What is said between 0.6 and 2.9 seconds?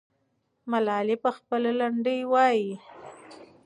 ملالۍ به خپلې لنډۍ وایي.